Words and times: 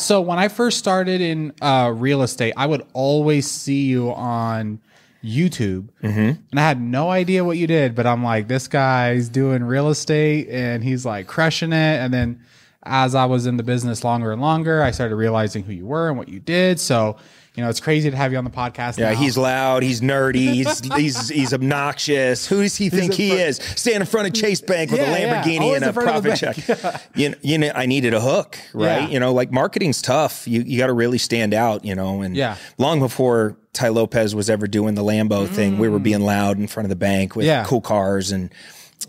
So 0.00 0.20
when 0.20 0.38
I 0.38 0.48
first 0.48 0.78
started 0.78 1.20
in 1.20 1.52
uh, 1.62 1.92
real 1.94 2.22
estate, 2.22 2.54
I 2.56 2.66
would 2.66 2.86
always 2.92 3.50
see 3.50 3.82
you 3.86 4.12
on 4.12 4.80
YouTube, 5.24 5.88
Mm-hmm. 6.02 6.40
and 6.50 6.54
I 6.58 6.62
had 6.62 6.80
no 6.80 7.10
idea 7.10 7.44
what 7.44 7.58
you 7.58 7.66
did. 7.66 7.94
But 7.94 8.06
I'm 8.06 8.24
like, 8.24 8.48
this 8.48 8.68
guy's 8.68 9.28
doing 9.28 9.62
real 9.62 9.88
estate, 9.90 10.48
and 10.48 10.82
he's 10.82 11.04
like 11.04 11.26
crushing 11.26 11.72
it. 11.72 11.98
And 12.00 12.12
then 12.12 12.40
as 12.82 13.14
I 13.14 13.26
was 13.26 13.44
in 13.46 13.58
the 13.58 13.62
business 13.62 14.02
longer 14.02 14.32
and 14.32 14.40
longer, 14.40 14.82
I 14.82 14.90
started 14.92 15.16
realizing 15.16 15.64
who 15.64 15.72
you 15.74 15.84
were 15.84 16.08
and 16.08 16.16
what 16.16 16.28
you 16.28 16.40
did. 16.40 16.80
So 16.80 17.16
you 17.56 17.64
know, 17.64 17.68
it's 17.68 17.80
crazy 17.80 18.10
to 18.10 18.16
have 18.16 18.30
you 18.32 18.38
on 18.38 18.44
the 18.44 18.50
podcast. 18.50 18.96
Yeah, 18.98 19.10
now. 19.12 19.16
he's 19.18 19.36
loud. 19.36 19.82
He's 19.82 20.00
nerdy. 20.00 20.52
He's 20.52 20.80
he's 20.96 21.28
he's 21.28 21.52
obnoxious. 21.52 22.46
Who 22.46 22.62
does 22.62 22.76
he 22.76 22.88
think 22.90 23.12
he 23.14 23.28
front- 23.30 23.42
is? 23.42 23.56
Stand 23.56 23.96
in 24.02 24.06
front 24.06 24.28
of 24.28 24.34
Chase 24.34 24.60
Bank 24.60 24.90
with 24.90 25.00
Yeah, 25.00 25.14
a. 25.14 25.42
Lamborghini 25.44 25.60
Always 25.60 25.76
and 25.76 25.84
a 25.84 25.88
in 25.88 25.92
front 25.94 26.08
of 26.16 26.22
the 26.22 26.28
profit 26.30 26.56
check. 26.84 27.10
you, 27.16 27.28
know, 27.30 27.34
you 27.42 27.58
know, 27.58 27.72
I 27.74 27.86
needed 27.86 28.14
a 28.14 28.20
hook, 28.20 28.56
right? 28.72 29.02
Yeah. 29.02 29.08
You 29.08 29.20
know, 29.20 29.32
like 29.32 29.50
marketing's 29.50 30.00
tough. 30.00 30.46
You 30.46 30.62
you 30.62 30.78
got 30.78 30.86
to 30.86 30.92
really 30.92 31.18
stand 31.18 31.52
out. 31.52 31.84
You 31.84 31.94
know, 31.94 32.22
and 32.22 32.36
Yeah. 32.36 32.56
long 32.78 33.00
before 33.00 33.56
Tai 33.72 33.88
Lopez 33.88 34.34
was 34.34 34.48
ever 34.48 34.66
doing 34.66 34.94
the 34.94 35.04
Lambo 35.04 35.48
thing, 35.48 35.78
we 35.78 35.88
were 35.88 35.98
being 35.98 36.20
loud 36.20 36.58
in 36.58 36.66
front 36.68 36.84
of 36.86 36.90
the 36.90 36.96
bank 36.96 37.34
with 37.36 37.44
Mm. 37.46 37.48
Yeah. 37.48 37.64
cool 37.64 37.80
cars 37.80 38.30
and. 38.32 38.52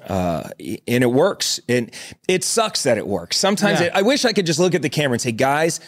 Uh, 0.08 0.50
and 0.88 1.04
it 1.04 1.12
works. 1.12 1.60
And 1.68 1.92
it 2.28 2.44
sucks 2.46 2.84
that 2.84 2.98
it 2.98 3.06
works. 3.06 3.36
Sometimes 3.38 3.82
Yeah. 3.82 3.88
it, 3.88 3.92
I 3.94 4.02
wish 4.04 4.24
I 4.24 4.32
could 4.32 4.46
just 4.46 4.58
look 4.58 4.74
at 4.74 4.82
the 4.82 4.90
camera 4.90 5.16
and 5.16 5.22
say, 5.22 5.34
guys, 5.34 5.82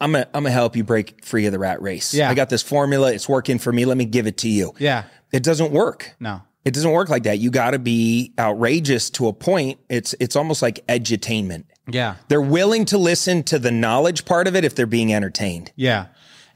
I'm 0.00 0.12
gonna, 0.12 0.26
I'm 0.34 0.42
gonna 0.42 0.50
help 0.52 0.76
you 0.76 0.84
break 0.84 1.24
free 1.24 1.46
of 1.46 1.52
the 1.52 1.58
rat 1.58 1.80
race. 1.80 2.12
Yeah. 2.14 2.28
I 2.30 2.34
got 2.34 2.50
this 2.50 2.62
formula. 2.62 3.12
It's 3.12 3.28
working 3.28 3.58
for 3.58 3.72
me. 3.72 3.84
Let 3.84 3.96
me 3.96 4.04
give 4.04 4.26
it 4.26 4.36
to 4.38 4.48
you. 4.48 4.72
yeah, 4.78 5.04
It 5.32 5.42
doesn't 5.42 5.70
work. 5.72 6.14
no, 6.20 6.42
It 6.64 6.74
doesn't 6.74 6.90
work 6.90 7.08
like 7.08 7.22
that. 7.24 7.38
You 7.38 7.50
got 7.50 7.70
to 7.72 7.78
be 7.78 8.32
outrageous 8.38 9.10
to 9.10 9.28
a 9.28 9.32
point. 9.32 9.78
It's 9.88 10.14
it's 10.20 10.36
almost 10.36 10.62
like 10.62 10.84
edutainment. 10.88 11.64
yeah, 11.88 12.16
They're 12.28 12.40
willing 12.40 12.84
to 12.86 12.98
listen 12.98 13.42
to 13.44 13.58
the 13.58 13.70
knowledge 13.70 14.24
part 14.24 14.46
of 14.48 14.56
it 14.56 14.64
if 14.64 14.74
they're 14.74 14.86
being 14.86 15.12
entertained. 15.14 15.72
yeah. 15.76 16.06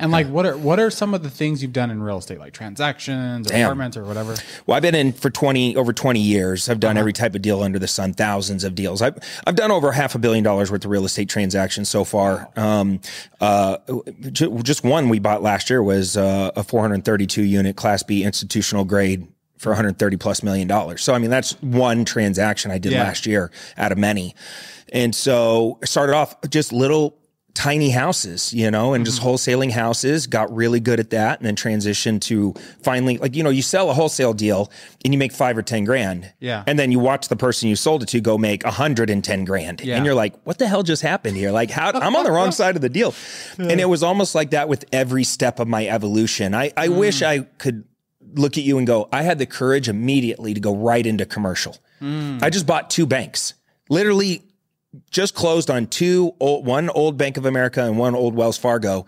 And 0.00 0.12
like, 0.12 0.28
what 0.28 0.46
are 0.46 0.56
what 0.56 0.78
are 0.78 0.90
some 0.90 1.12
of 1.12 1.24
the 1.24 1.30
things 1.30 1.60
you've 1.60 1.72
done 1.72 1.90
in 1.90 2.00
real 2.00 2.18
estate, 2.18 2.38
like 2.38 2.52
transactions 2.52 3.48
or 3.48 3.50
Damn. 3.50 3.62
apartments 3.66 3.96
or 3.96 4.04
whatever? 4.04 4.36
Well, 4.66 4.76
I've 4.76 4.82
been 4.82 4.94
in 4.94 5.12
for 5.12 5.28
20 5.28 5.74
over 5.74 5.92
20 5.92 6.20
years. 6.20 6.68
I've 6.68 6.78
done 6.78 6.92
Uh-huh. 6.92 7.00
every 7.00 7.12
type 7.12 7.34
of 7.34 7.42
deal 7.42 7.62
under 7.62 7.80
the 7.80 7.88
sun, 7.88 8.12
thousands 8.14 8.62
of 8.62 8.76
deals. 8.76 9.02
I've 9.02 9.18
I've 9.46 9.56
done 9.56 9.72
over 9.72 9.90
half 9.92 10.14
a 10.14 10.18
billion 10.20 10.44
dollars 10.44 10.70
worth 10.70 10.84
of 10.84 10.90
real 10.92 11.04
estate 11.04 11.28
transactions 11.28 11.88
so 11.88 12.04
far. 12.04 12.48
Um, 12.56 13.00
uh, 13.40 13.78
ju- 14.32 14.60
just 14.62 14.84
one 14.84 15.08
we 15.08 15.18
bought 15.18 15.42
last 15.42 15.68
year 15.68 15.82
was 15.82 16.16
uh, 16.16 16.52
a 16.54 16.62
432 16.62 17.42
unit 17.42 17.74
Class 17.74 18.02
B 18.04 18.22
institutional 18.22 18.84
grade 18.84 19.26
for 19.58 19.70
130 19.70 20.16
plus 20.16 20.44
million 20.44 20.68
dollars. 20.68 21.02
So 21.02 21.12
I 21.12 21.18
mean 21.18 21.30
that's 21.30 21.60
one 21.60 22.04
transaction 22.04 22.70
I 22.70 22.78
did 22.78 22.92
Yeah. 22.92 23.02
last 23.02 23.26
year 23.26 23.50
out 23.76 23.90
of 23.90 23.98
many. 23.98 24.36
And 24.92 25.12
so 25.14 25.78
I 25.82 25.86
started 25.86 26.14
off 26.14 26.36
just 26.48 26.72
little 26.72 27.17
tiny 27.58 27.90
houses, 27.90 28.52
you 28.52 28.70
know, 28.70 28.94
and 28.94 29.04
just 29.04 29.18
mm-hmm. 29.18 29.30
wholesaling 29.30 29.72
houses, 29.72 30.28
got 30.28 30.54
really 30.54 30.78
good 30.78 31.00
at 31.00 31.10
that 31.10 31.40
and 31.40 31.46
then 31.46 31.56
transitioned 31.56 32.20
to 32.20 32.54
finally 32.84 33.18
like, 33.18 33.34
you 33.34 33.42
know, 33.42 33.50
you 33.50 33.62
sell 33.62 33.90
a 33.90 33.94
wholesale 33.94 34.32
deal 34.32 34.70
and 35.04 35.12
you 35.12 35.18
make 35.18 35.32
five 35.32 35.58
or 35.58 35.62
10 35.62 35.82
grand. 35.82 36.32
Yeah. 36.38 36.62
And 36.68 36.78
then 36.78 36.92
you 36.92 37.00
watch 37.00 37.26
the 37.26 37.34
person 37.34 37.68
you 37.68 37.74
sold 37.74 38.04
it 38.04 38.10
to 38.10 38.20
go 38.20 38.38
make 38.38 38.62
110 38.62 39.44
grand. 39.44 39.80
Yeah. 39.80 39.96
And 39.96 40.06
you're 40.06 40.14
like, 40.14 40.40
what 40.44 40.58
the 40.58 40.68
hell 40.68 40.84
just 40.84 41.02
happened 41.02 41.36
here? 41.36 41.50
Like 41.50 41.68
how 41.68 41.90
I'm 41.90 42.14
on 42.14 42.22
the 42.22 42.30
wrong 42.30 42.52
side 42.52 42.76
of 42.76 42.82
the 42.82 42.88
deal. 42.88 43.12
And 43.58 43.80
it 43.80 43.88
was 43.88 44.04
almost 44.04 44.36
like 44.36 44.50
that 44.50 44.68
with 44.68 44.84
every 44.92 45.24
step 45.24 45.58
of 45.58 45.66
my 45.66 45.88
evolution. 45.88 46.54
I, 46.54 46.70
I 46.76 46.86
wish 46.86 47.22
mm. 47.22 47.26
I 47.26 47.40
could 47.58 47.82
look 48.34 48.56
at 48.56 48.62
you 48.62 48.78
and 48.78 48.86
go, 48.86 49.08
I 49.12 49.22
had 49.22 49.40
the 49.40 49.46
courage 49.46 49.88
immediately 49.88 50.54
to 50.54 50.60
go 50.60 50.76
right 50.76 51.04
into 51.04 51.26
commercial. 51.26 51.76
Mm. 52.00 52.40
I 52.40 52.50
just 52.50 52.68
bought 52.68 52.88
two 52.88 53.04
banks. 53.04 53.54
Literally 53.88 54.44
just 55.10 55.34
closed 55.34 55.70
on 55.70 55.86
two 55.86 56.32
old, 56.40 56.66
one 56.66 56.88
old 56.90 57.16
Bank 57.16 57.36
of 57.36 57.46
America 57.46 57.82
and 57.84 57.98
one 57.98 58.14
old 58.14 58.34
Wells 58.34 58.58
Fargo. 58.58 59.06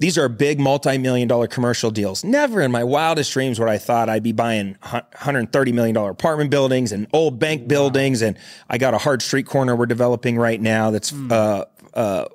These 0.00 0.16
are 0.16 0.28
big 0.28 0.60
multi-million 0.60 1.26
dollar 1.26 1.48
commercial 1.48 1.90
deals. 1.90 2.22
Never 2.22 2.60
in 2.60 2.70
my 2.70 2.84
wildest 2.84 3.32
dreams 3.32 3.58
would 3.58 3.68
I 3.68 3.78
thought 3.78 4.08
I'd 4.08 4.22
be 4.22 4.30
buying 4.30 4.76
130 4.82 5.72
million 5.72 5.94
dollar 5.94 6.10
apartment 6.10 6.50
buildings 6.50 6.92
and 6.92 7.08
old 7.12 7.40
bank 7.40 7.66
buildings. 7.66 8.22
And 8.22 8.38
I 8.70 8.78
got 8.78 8.94
a 8.94 8.98
hard 8.98 9.22
street 9.22 9.46
corner 9.46 9.74
we're 9.74 9.86
developing 9.86 10.38
right 10.38 10.60
now. 10.60 10.92
That's 10.92 11.12
uh, 11.12 11.64
uh, 11.94 12.26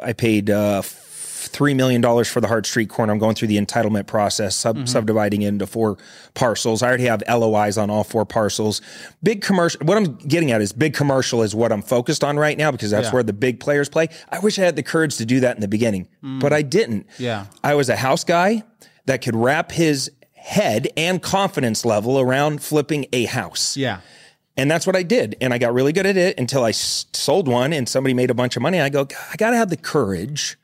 I 0.00 0.12
paid 0.12 0.48
uh, 0.48 0.82
three 1.48 1.74
million 1.74 2.00
dollars 2.00 2.28
for 2.28 2.40
the 2.40 2.46
hard 2.46 2.66
street 2.66 2.88
corner. 2.88 3.12
I'm 3.12 3.18
going 3.18 3.34
through 3.34 3.48
the 3.48 3.58
entitlement 3.58 4.06
process, 4.06 4.54
sub- 4.54 4.76
mm-hmm. 4.76 4.86
subdividing 4.86 5.42
it 5.42 5.48
into 5.48 5.66
four 5.66 5.98
parcels. 6.34 6.82
I 6.82 6.88
already 6.88 7.06
have 7.06 7.22
LOIs 7.28 7.76
on 7.76 7.90
all 7.90 8.04
four 8.04 8.24
parcels. 8.24 8.80
Big 9.22 9.42
commercial. 9.42 9.84
What 9.84 9.96
I'm 9.96 10.16
getting 10.16 10.52
at 10.52 10.60
is 10.60 10.72
big 10.72 10.94
commercial 10.94 11.42
is 11.42 11.54
what 11.54 11.72
I'm 11.72 11.82
focused 11.82 12.22
on 12.22 12.36
right 12.38 12.56
now 12.56 12.70
because 12.70 12.90
that's 12.90 13.08
Yeah. 13.08 13.12
where 13.14 13.22
the 13.22 13.32
big 13.32 13.60
players 13.60 13.88
play. 13.88 14.08
I 14.30 14.38
wish 14.38 14.58
I 14.58 14.62
had 14.62 14.76
the 14.76 14.82
courage 14.82 15.16
to 15.16 15.26
do 15.26 15.40
that 15.40 15.56
in 15.56 15.60
the 15.60 15.68
beginning, 15.68 16.08
mm. 16.22 16.40
but 16.40 16.52
I 16.52 16.62
didn't. 16.62 17.06
Yeah. 17.18 17.46
I 17.64 17.74
was 17.74 17.88
a 17.88 17.96
house 17.96 18.24
guy 18.24 18.62
that 19.06 19.22
could 19.22 19.34
wrap 19.34 19.72
his 19.72 20.10
head 20.34 20.88
and 20.96 21.20
confidence 21.20 21.84
level 21.84 22.18
around 22.20 22.62
flipping 22.62 23.06
a 23.12 23.24
house. 23.24 23.76
Yeah, 23.76 24.00
And 24.56 24.70
that's 24.70 24.86
what 24.86 24.96
I 24.96 25.02
did. 25.02 25.36
And 25.40 25.52
I 25.52 25.58
got 25.58 25.74
really 25.74 25.92
good 25.92 26.06
at 26.06 26.16
it 26.16 26.38
until 26.38 26.64
I 26.64 26.70
sold 26.70 27.48
one 27.48 27.72
and 27.72 27.88
somebody 27.88 28.14
made 28.14 28.30
a 28.30 28.34
bunch 28.34 28.56
of 28.56 28.62
money. 28.62 28.80
I 28.80 28.88
go, 28.88 29.06
I 29.32 29.36
got 29.36 29.50
to 29.50 29.56
have 29.56 29.68
the 29.68 29.76
courage 29.76 30.56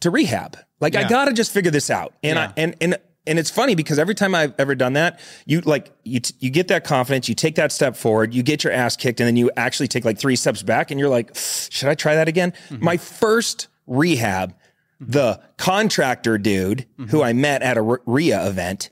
to 0.00 0.10
rehab. 0.10 0.56
Like 0.80 0.96
I 0.96 1.08
got 1.08 1.26
to 1.26 1.32
just 1.32 1.52
figure 1.52 1.70
this 1.70 1.90
out. 1.90 2.14
And 2.22 2.36
Yeah. 2.36 2.48
I, 2.48 2.52
and, 2.56 2.76
and, 2.80 2.98
and 3.26 3.38
it's 3.38 3.50
funny 3.50 3.74
because 3.74 3.98
every 3.98 4.14
time 4.14 4.34
I've 4.34 4.54
ever 4.58 4.74
done 4.74 4.94
that, 4.94 5.20
you 5.44 5.60
like, 5.60 5.92
you, 6.04 6.20
t- 6.20 6.34
you 6.38 6.50
get 6.50 6.68
that 6.68 6.84
confidence, 6.84 7.28
you 7.28 7.34
take 7.34 7.54
that 7.56 7.70
step 7.70 7.94
forward, 7.96 8.34
you 8.34 8.42
get 8.42 8.64
your 8.64 8.72
ass 8.72 8.96
kicked, 8.96 9.20
and 9.20 9.26
then 9.26 9.36
you 9.36 9.50
actually 9.56 9.88
take 9.88 10.04
like 10.04 10.18
three 10.18 10.36
steps 10.36 10.62
back 10.62 10.90
and 10.90 10.98
you're 10.98 11.10
like, 11.10 11.36
should 11.36 11.88
I 11.88 11.94
try 11.94 12.14
that 12.14 12.28
again? 12.28 12.52
Mm-hmm. 12.70 12.84
My 12.84 12.96
first 12.96 13.68
rehab, 13.86 14.54
the 15.00 15.40
contractor 15.58 16.38
dude 16.38 16.86
who 16.96 17.04
mm-hmm. 17.04 17.22
I 17.22 17.32
met 17.32 17.62
at 17.62 17.76
a 17.76 17.98
REIA 18.06 18.46
event, 18.46 18.90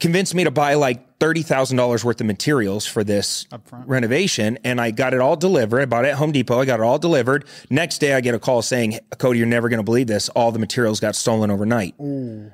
convinced 0.00 0.34
me 0.34 0.44
to 0.44 0.50
buy 0.50 0.74
like 0.74 1.18
$30,000 1.18 2.04
worth 2.04 2.20
of 2.20 2.26
materials 2.26 2.86
for 2.86 3.02
this 3.02 3.46
renovation. 3.72 4.58
And 4.62 4.80
I 4.80 4.92
got 4.92 5.14
it 5.14 5.20
all 5.20 5.34
delivered. 5.34 5.80
I 5.80 5.86
bought 5.86 6.04
it 6.04 6.08
at 6.08 6.14
Home 6.14 6.30
Depot. 6.30 6.60
I 6.60 6.64
got 6.64 6.78
it 6.78 6.84
all 6.84 6.98
delivered. 6.98 7.44
Next 7.68 7.98
day, 7.98 8.14
I 8.14 8.20
get 8.20 8.34
a 8.34 8.38
call 8.38 8.62
saying, 8.62 9.00
Cody, 9.18 9.38
you're 9.38 9.48
never 9.48 9.68
going 9.68 9.78
to 9.78 9.84
believe 9.84 10.06
this. 10.06 10.28
All 10.30 10.52
the 10.52 10.60
materials 10.60 11.00
got 11.00 11.16
stolen 11.16 11.50
overnight. 11.50 11.96
Ooh. 12.00 12.52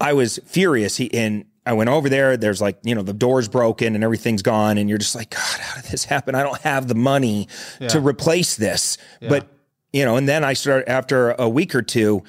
I 0.00 0.14
was 0.14 0.40
furious. 0.46 0.96
He, 0.96 1.12
and 1.12 1.44
I 1.66 1.74
went 1.74 1.90
over 1.90 2.08
there. 2.08 2.38
There's 2.38 2.62
like, 2.62 2.78
you 2.82 2.94
know, 2.94 3.02
the 3.02 3.12
door's 3.12 3.48
broken 3.48 3.94
and 3.94 4.02
everything's 4.02 4.42
gone. 4.42 4.78
And 4.78 4.88
you're 4.88 4.98
just 4.98 5.14
like, 5.14 5.30
God, 5.30 5.60
how 5.60 5.80
did 5.80 5.90
this 5.90 6.06
happen? 6.06 6.34
I 6.34 6.42
don't 6.42 6.60
have 6.62 6.88
the 6.88 6.94
money 6.94 7.48
to 7.88 8.00
replace 8.00 8.56
this. 8.56 8.96
But, 9.20 9.46
you 9.92 10.06
know, 10.06 10.16
and 10.16 10.26
then 10.26 10.44
I 10.44 10.54
started, 10.54 10.88
after 10.88 11.32
a 11.32 11.48
week 11.48 11.74
or 11.74 11.82
two, 11.82 12.24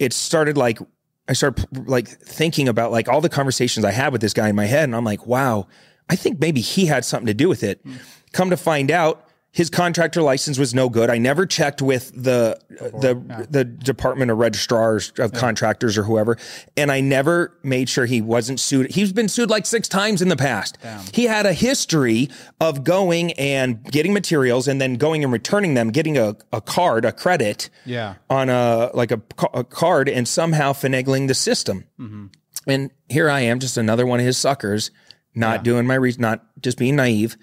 it 0.00 0.12
started 0.12 0.58
like 0.58 0.80
I 1.28 1.32
started 1.32 1.88
like 1.88 2.08
thinking 2.08 2.68
about 2.68 2.92
like 2.92 3.08
all 3.08 3.20
the 3.20 3.28
conversations 3.28 3.84
I 3.84 3.90
had 3.90 4.12
with 4.12 4.20
this 4.20 4.32
guy 4.32 4.48
in 4.48 4.56
my 4.56 4.66
head, 4.66 4.84
and 4.84 4.94
I'm 4.94 5.04
like, 5.04 5.26
wow, 5.26 5.66
I 6.08 6.16
think 6.16 6.40
maybe 6.40 6.60
he 6.60 6.86
had 6.86 7.04
something 7.04 7.26
to 7.26 7.34
do 7.34 7.48
with 7.48 7.62
it. 7.62 7.80
Hmm. 7.82 7.94
Come 8.32 8.50
to 8.50 8.56
find 8.56 8.90
out, 8.90 9.25
his 9.56 9.70
contractor 9.70 10.20
license 10.20 10.58
was 10.58 10.74
no 10.74 10.90
good. 10.90 11.08
I 11.08 11.16
never 11.16 11.46
checked 11.46 11.80
with 11.80 12.12
the 12.14 12.60
the 12.68 13.46
the 13.48 13.64
Department 13.64 14.30
of 14.30 14.36
Registrars 14.36 15.12
of 15.18 15.32
Contractors 15.32 15.96
or 15.96 16.02
whoever, 16.02 16.36
and 16.76 16.92
I 16.92 17.00
never 17.00 17.56
made 17.62 17.88
sure 17.88 18.04
he 18.04 18.20
wasn't 18.20 18.60
sued. 18.60 18.90
He's 18.90 19.14
been 19.14 19.30
sued 19.30 19.48
like 19.48 19.64
six 19.64 19.88
times 19.88 20.20
in 20.20 20.28
the 20.28 20.36
past. 20.36 20.76
He 21.14 21.24
had 21.24 21.46
a 21.46 21.54
history 21.54 22.28
of 22.60 22.84
going 22.84 23.32
and 23.32 23.82
getting 23.84 24.12
materials 24.12 24.68
and 24.68 24.78
then 24.78 24.96
going 24.96 25.24
and 25.24 25.32
returning 25.32 25.72
them, 25.72 25.90
getting 25.90 26.18
a, 26.18 26.36
a 26.52 26.60
card, 26.60 27.06
a 27.06 27.12
credit 27.12 27.70
yeah, 27.86 28.16
on 28.28 28.50
a 28.50 28.90
like 28.92 29.10
a, 29.10 29.22
a 29.54 29.64
card 29.64 30.10
and 30.10 30.28
somehow 30.28 30.74
finagling 30.74 31.28
the 31.28 31.34
system. 31.34 31.84
Mm-hmm. 31.98 32.26
And 32.66 32.90
here 33.08 33.30
I 33.30 33.40
am, 33.40 33.58
just 33.60 33.78
another 33.78 34.04
one 34.04 34.20
of 34.20 34.26
his 34.26 34.36
suckers, 34.36 34.90
not 35.34 35.64
doing 35.64 35.86
my 35.86 35.94
re- 35.94 36.14
not 36.18 36.44
just 36.60 36.76
being 36.76 36.96
naive. 36.96 37.38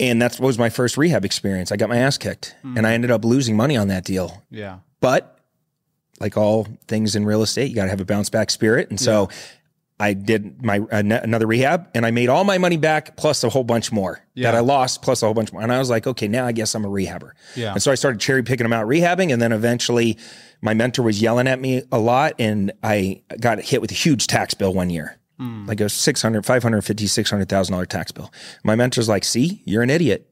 And 0.00 0.20
that 0.22 0.40
was 0.40 0.58
my 0.58 0.70
first 0.70 0.96
rehab 0.96 1.24
experience. 1.24 1.70
I 1.70 1.76
got 1.76 1.88
my 1.90 1.98
ass 1.98 2.18
kicked, 2.18 2.56
hmm. 2.62 2.76
and 2.76 2.86
I 2.86 2.94
ended 2.94 3.10
up 3.10 3.24
losing 3.24 3.56
money 3.56 3.76
on 3.76 3.88
that 3.88 4.04
deal. 4.04 4.42
yeah, 4.50 4.78
But 5.00 5.38
like 6.18 6.36
all 6.36 6.66
things 6.88 7.14
in 7.14 7.24
real 7.24 7.42
estate, 7.42 7.68
you 7.68 7.74
got 7.74 7.84
to 7.84 7.90
have 7.90 8.00
a 8.00 8.04
bounce 8.04 8.28
back 8.30 8.50
spirit. 8.50 8.90
And 8.90 8.98
so 9.00 9.28
I 9.98 10.14
did 10.14 10.62
my 10.62 10.78
uh, 10.78 11.02
another 11.02 11.46
rehab, 11.46 11.88
and 11.94 12.04
I 12.06 12.10
made 12.10 12.28
all 12.30 12.44
my 12.44 12.56
money 12.58 12.78
back 12.78 13.16
plus 13.16 13.44
a 13.44 13.50
whole 13.50 13.64
bunch 13.64 13.92
more 13.92 14.22
Yeah. 14.34 14.50
that 14.50 14.56
I 14.56 14.60
lost 14.60 15.02
plus 15.02 15.22
a 15.22 15.26
whole 15.26 15.34
bunch 15.34 15.52
more. 15.52 15.60
And 15.62 15.70
I 15.72 15.78
was 15.78 15.90
like, 15.90 16.06
okay, 16.06 16.26
now 16.28 16.46
I 16.46 16.52
guess 16.52 16.74
I'm 16.74 16.84
a 16.86 16.88
rehabber. 16.88 17.32
Yeah. 17.54 17.72
And 17.72 17.82
so 17.82 17.92
I 17.92 17.94
started 17.94 18.20
cherry 18.20 18.42
picking 18.42 18.64
them 18.64 18.72
out 18.72 18.86
rehabbing, 18.86 19.32
and 19.32 19.40
then 19.42 19.52
eventually 19.52 20.16
my 20.62 20.72
mentor 20.74 21.02
was 21.02 21.20
yelling 21.20 21.46
at 21.48 21.60
me 21.60 21.82
a 21.92 21.98
lot, 21.98 22.34
and 22.38 22.72
I 22.82 23.22
got 23.38 23.60
hit 23.60 23.80
with 23.82 23.90
a 23.90 23.94
huge 23.94 24.26
tax 24.26 24.54
bill 24.54 24.72
one 24.72 24.88
year. 24.90 25.18
Mm. 25.40 25.66
Like 25.66 25.80
a 25.80 25.88
600, 25.88 26.44
550, 26.44 27.06
$600,000 27.06 27.86
tax 27.86 28.12
bill. 28.12 28.30
My 28.62 28.76
mentor's 28.76 29.08
like, 29.08 29.24
see, 29.24 29.62
you're 29.64 29.82
an 29.82 29.90
idiot. 29.90 30.30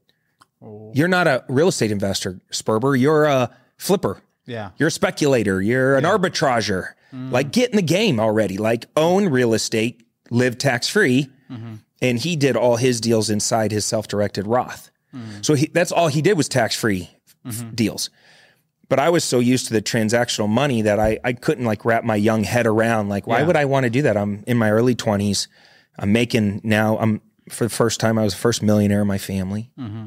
Oh. 0.63 0.93
You're 0.95 1.09
not 1.09 1.27
a 1.27 1.45
real 1.49 1.69
estate 1.69 1.91
investor, 1.91 2.41
Sperber. 2.53 2.99
You're 2.99 3.25
a 3.25 3.51
flipper. 3.77 4.21
yeah, 4.45 4.71
You're 4.77 4.89
a 4.89 4.93
speculator. 4.93 5.63
You're 5.63 5.97
an 5.97 6.05
arbitrager. 6.05 6.95
Mm. 7.15 7.33
Like, 7.33 7.53
get 7.53 7.71
in 7.71 7.77
the 7.77 7.83
game 7.83 8.21
already. 8.21 8.59
Like, 8.59 8.87
own 8.97 9.31
real 9.31 9.55
estate, 9.55 10.03
live 10.31 10.59
tax 10.59 10.89
free. 10.89 11.31
Mm-hmm. 11.51 11.77
And 12.03 12.19
he 12.19 12.37
did 12.37 12.57
all 12.57 12.77
his 12.77 13.01
deals 13.01 13.31
inside 13.31 13.73
his 13.73 13.85
self 13.85 14.09
directed 14.09 14.47
Roth. 14.47 14.91
Mm. 15.15 15.45
So 15.45 15.55
he, 15.55 15.67
that's 15.67 15.91
all 15.91 16.09
he 16.09 16.21
did 16.21 16.37
was 16.37 16.49
tax 16.49 16.77
free 16.77 17.11
mm-hmm. 17.47 17.71
deals. 17.71 18.11
But 18.89 18.99
I 18.99 19.11
was 19.11 19.23
so 19.23 19.39
used 19.39 19.67
to 19.67 19.75
the 19.75 19.83
transactional 19.83 20.49
money 20.49 20.83
that 20.83 20.99
I, 20.99 21.19
I 21.23 21.35
couldn't 21.35 21.65
like 21.65 21.85
wrap 21.85 22.05
my 22.05 22.17
young 22.17 22.45
head 22.45 22.67
around 22.67 23.09
like, 23.09 23.27
why 23.27 23.41
Yeah. 23.41 23.47
would 23.47 23.57
I 23.57 23.67
want 23.67 23.85
to 23.85 23.91
do 23.91 24.03
that? 24.03 24.17
I'm 24.17 24.45
in 24.47 24.57
my 24.57 24.71
early 24.71 24.95
20s. 24.95 25.47
I'm 25.99 26.13
making 26.13 26.61
now, 26.65 26.97
I'm 26.99 27.21
for 27.51 27.65
the 27.65 27.71
first 27.71 28.01
time, 28.01 28.19
I 28.19 28.25
was 28.25 28.35
the 28.35 28.41
first 28.41 28.63
millionaire 28.63 29.03
in 29.03 29.07
my 29.07 29.19
family. 29.19 29.71
Mm-hmm. 29.79 30.07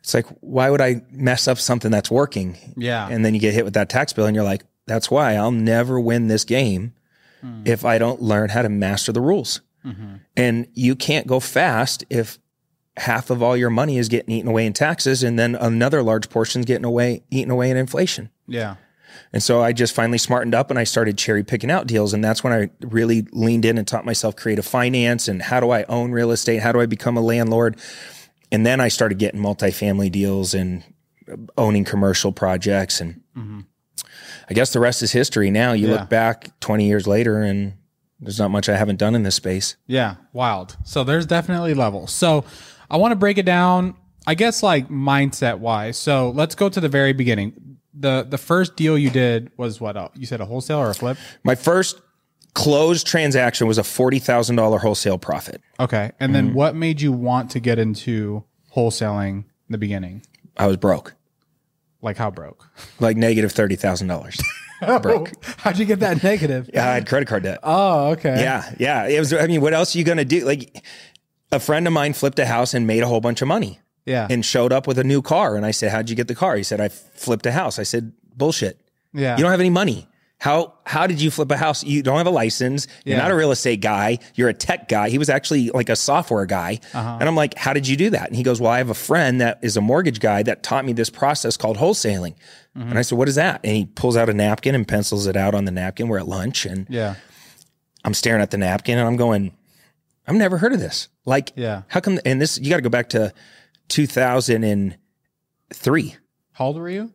It's 0.00 0.14
like, 0.14 0.26
why 0.40 0.70
would 0.70 0.80
I 0.80 1.02
mess 1.10 1.48
up 1.48 1.58
something 1.58 1.90
that's 1.90 2.10
working? 2.10 2.56
Yeah. 2.76 3.08
And 3.08 3.24
then 3.24 3.34
you 3.34 3.40
get 3.40 3.54
hit 3.54 3.64
with 3.64 3.74
that 3.74 3.88
tax 3.88 4.12
bill 4.12 4.26
and 4.26 4.34
you're 4.34 4.44
like, 4.44 4.64
that's 4.86 5.10
why 5.10 5.34
I'll 5.34 5.50
never 5.50 6.00
win 6.00 6.28
this 6.28 6.44
game 6.44 6.94
hmm. 7.40 7.62
if 7.64 7.84
I 7.84 7.98
don't 7.98 8.22
learn 8.22 8.48
how 8.48 8.62
to 8.62 8.68
master 8.68 9.12
the 9.12 9.20
rules. 9.20 9.60
Mm-hmm. 9.84 10.16
And 10.36 10.66
you 10.74 10.96
can't 10.96 11.26
go 11.26 11.40
fast 11.40 12.04
if 12.10 12.38
half 12.98 13.30
of 13.30 13.42
all 13.42 13.56
your 13.56 13.70
money 13.70 13.96
is 13.98 14.08
getting 14.08 14.34
eaten 14.34 14.48
away 14.50 14.66
in 14.66 14.72
taxes 14.72 15.22
and 15.22 15.38
then 15.38 15.54
another 15.54 16.02
large 16.02 16.28
portion 16.28 16.60
is 16.60 16.66
getting 16.66 16.84
away 16.84 17.22
eaten 17.30 17.50
away 17.50 17.70
in 17.70 17.76
inflation. 17.76 18.30
yeah. 18.46 18.76
And 19.32 19.42
so 19.42 19.60
I 19.62 19.72
just 19.72 19.94
finally 19.94 20.16
smartened 20.16 20.54
up 20.54 20.70
and 20.70 20.78
I 20.78 20.84
started 20.84 21.18
cherry 21.18 21.42
picking 21.44 21.70
out 21.70 21.86
deals. 21.86 22.14
And 22.14 22.24
that's 22.24 22.42
when 22.42 22.52
I 22.52 22.70
really 22.80 23.26
leaned 23.32 23.64
in 23.66 23.76
and 23.76 23.86
taught 23.86 24.06
myself 24.06 24.36
creative 24.36 24.64
finance 24.64 25.28
and 25.28 25.42
how 25.42 25.60
do 25.60 25.70
I 25.70 25.82
own 25.84 26.12
real 26.12 26.30
estate? 26.30 26.62
How 26.62 26.72
do 26.72 26.80
I 26.80 26.86
become 26.86 27.16
a 27.16 27.20
landlord? 27.20 27.78
And 28.50 28.64
then 28.64 28.80
I 28.80 28.88
started 28.88 29.18
getting 29.18 29.40
multifamily 29.40 30.10
deals 30.12 30.54
and 30.54 30.82
owning 31.58 31.84
commercial 31.84 32.32
projects. 32.32 33.00
And 33.02 33.20
mm-hmm. 33.36 33.60
I 34.48 34.54
guess 34.54 34.72
the 34.72 34.80
rest 34.80 35.02
is 35.02 35.12
history. 35.12 35.50
Now 35.50 35.72
you 35.72 35.88
Yeah. 35.88 35.94
look 35.94 36.08
back 36.08 36.58
20 36.60 36.86
years 36.86 37.06
later 37.06 37.42
and 37.42 37.74
there's 38.20 38.38
not 38.38 38.50
much 38.50 38.68
I 38.68 38.76
haven't 38.76 38.98
done 38.98 39.14
in 39.14 39.24
this 39.24 39.34
space. 39.34 39.76
Yeah, 39.86 40.14
wild. 40.32 40.76
So 40.84 41.04
there's 41.04 41.26
definitely 41.26 41.74
levels. 41.74 42.12
So 42.12 42.44
I 42.90 42.96
want 42.96 43.12
to 43.12 43.16
break 43.16 43.38
it 43.38 43.44
down, 43.46 43.94
I 44.26 44.34
guess 44.34 44.62
like 44.62 44.88
mindset 44.88 45.58
wise. 45.58 45.96
So 45.98 46.30
let's 46.30 46.54
go 46.54 46.68
to 46.68 46.80
the 46.80 46.88
very 46.88 47.12
beginning. 47.12 47.78
The 47.94 48.26
the 48.28 48.38
first 48.38 48.76
deal 48.76 48.96
you 48.96 49.10
did 49.10 49.50
was 49.56 49.80
what? 49.80 49.96
You 50.16 50.26
said 50.26 50.40
a 50.40 50.44
wholesale 50.46 50.78
or 50.78 50.90
a 50.90 50.94
flip? 50.94 51.18
My 51.44 51.54
first 51.54 52.00
closed 52.54 53.06
transaction 53.06 53.66
was 53.68 53.78
a 53.78 53.82
$40,000 53.82 54.80
wholesale 54.80 55.18
profit. 55.18 55.60
Okay. 55.78 56.12
And 56.18 56.32
Mm-hmm. 56.32 56.46
then 56.46 56.54
what 56.54 56.74
made 56.74 57.00
you 57.00 57.12
want 57.12 57.50
to 57.52 57.60
get 57.60 57.78
into 57.78 58.44
wholesaling 58.74 59.30
in 59.38 59.44
the 59.68 59.78
beginning? 59.78 60.22
I 60.56 60.66
was 60.66 60.76
broke, 60.76 61.14
Like 62.02 62.16
how 62.16 62.30
broke? 62.30 62.68
like 63.00 63.16
negative 63.16 63.52
$30,000. 63.52 64.40
Broke. 65.02 65.32
How'd 65.58 65.76
you 65.78 65.84
get 65.84 65.98
that 66.00 66.22
negative? 66.22 66.70
Yeah, 66.72 66.88
I 66.88 66.94
had 66.94 67.08
credit 67.08 67.26
card 67.26 67.42
debt. 67.42 67.58
Oh, 67.64 68.10
okay. 68.12 68.40
Yeah, 68.40 68.72
yeah. 68.78 69.08
It 69.08 69.18
was. 69.18 69.32
I 69.32 69.48
mean, 69.48 69.60
what 69.60 69.74
else 69.74 69.92
are 69.92 69.98
you 69.98 70.04
gonna 70.04 70.24
do? 70.24 70.44
Like, 70.44 70.84
a 71.52 71.60
friend 71.60 71.86
of 71.86 71.92
mine 71.92 72.12
flipped 72.12 72.38
a 72.38 72.46
house 72.46 72.74
and 72.74 72.86
made 72.86 73.02
a 73.02 73.06
whole 73.06 73.20
bunch 73.20 73.40
of 73.42 73.48
money, 73.48 73.80
Yeah. 74.06 74.26
and 74.30 74.44
showed 74.44 74.72
up 74.72 74.86
with 74.86 74.98
a 74.98 75.04
new 75.04 75.22
car. 75.22 75.56
And 75.56 75.64
I 75.66 75.70
said, 75.70 75.90
"How'd 75.92 76.10
you 76.10 76.16
get 76.16 76.28
the 76.28 76.34
car?" 76.34 76.56
He 76.56 76.62
said, 76.62 76.80
"I 76.80 76.88
flipped 76.88 77.46
a 77.46 77.52
house." 77.52 77.78
I 77.78 77.82
said, 77.84 78.12
"Bullshit. 78.36 78.80
yeah. 79.14 79.36
You 79.36 79.42
don't 79.42 79.50
have 79.50 79.60
any 79.60 79.70
money. 79.70 80.06
How 80.40 80.74
how 80.86 81.08
did 81.08 81.20
you 81.20 81.30
flip 81.32 81.50
a 81.50 81.56
house? 81.56 81.82
You 81.82 82.00
don't 82.02 82.18
have 82.18 82.26
a 82.28 82.30
license. 82.30 82.86
You're 83.04 83.16
Yeah. 83.16 83.22
not 83.22 83.32
a 83.32 83.34
real 83.34 83.50
estate 83.50 83.80
guy. 83.80 84.18
You're 84.36 84.48
a 84.48 84.54
tech 84.54 84.88
guy. 84.88 85.08
He 85.08 85.18
was 85.18 85.28
actually 85.28 85.70
like 85.70 85.88
a 85.88 85.96
software 85.96 86.46
guy. 86.46 86.78
Uh-huh. 86.94 87.16
And 87.18 87.28
I'm 87.28 87.34
like, 87.34 87.54
how 87.58 87.72
did 87.72 87.88
you 87.88 87.96
do 87.96 88.10
that? 88.10 88.28
And 88.28 88.36
he 88.36 88.44
goes, 88.44 88.60
well, 88.60 88.70
I 88.70 88.78
have 88.78 88.88
a 88.90 88.94
friend 88.94 89.40
that 89.40 89.58
is 89.62 89.76
a 89.76 89.80
mortgage 89.80 90.20
guy 90.20 90.44
that 90.44 90.62
taught 90.62 90.84
me 90.84 90.92
this 90.92 91.10
process 91.10 91.56
called 91.56 91.76
wholesaling. 91.78 92.34
Mm-hmm. 92.76 92.90
And 92.90 92.98
I 92.98 93.02
said, 93.02 93.18
what 93.18 93.26
is 93.28 93.34
that? 93.34 93.60
And 93.64 93.74
he 93.74 93.86
pulls 93.86 94.16
out 94.16 94.28
a 94.28 94.32
napkin 94.34 94.76
and 94.76 94.86
pencils 94.86 95.26
it 95.26 95.36
out 95.36 95.54
on 95.56 95.64
the 95.64 95.72
napkin. 95.72 96.06
We're 96.06 96.18
at 96.20 96.28
lunch 96.28 96.64
and 96.66 96.86
yeah. 96.88 97.16
I'm 98.04 98.14
staring 98.14 98.40
at 98.40 98.52
the 98.52 98.58
napkin 98.58 98.96
and 98.96 99.08
I'm 99.08 99.16
going, 99.16 99.52
I've 100.28 100.34
never 100.36 100.58
heard 100.58 100.72
of 100.74 100.80
this. 100.80 101.08
Like, 101.24 101.52
Yeah. 101.56 101.82
how 101.88 102.00
come? 102.00 102.18
And 102.26 102.40
this, 102.40 102.58
you 102.58 102.68
got 102.70 102.76
to 102.76 102.82
go 102.82 102.88
back 102.90 103.08
to 103.10 103.32
2003. 103.88 106.16
How 106.52 106.66
old 106.66 106.76
were 106.76 106.90
you? 106.90 107.12